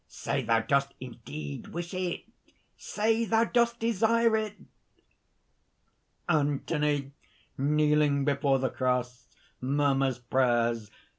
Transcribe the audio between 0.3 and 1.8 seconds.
thou dost indeed